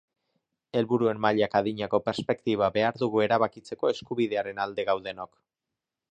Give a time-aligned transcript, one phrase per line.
[0.79, 5.37] Helburuen mailak adinako perspektiba behar dugu erabakitzeko eskubidearen alde gaudenok.